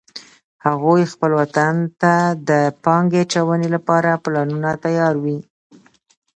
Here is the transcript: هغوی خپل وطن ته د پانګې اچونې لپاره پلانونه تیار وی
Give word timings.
هغوی 0.65 1.03
خپل 1.13 1.31
وطن 1.39 1.75
ته 2.01 2.13
د 2.49 2.51
پانګې 2.83 3.21
اچونې 3.25 3.67
لپاره 3.75 4.21
پلانونه 4.23 4.69
تیار 4.83 5.13
وی 5.23 5.39